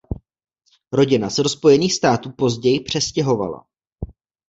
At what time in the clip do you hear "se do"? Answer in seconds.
1.29-1.49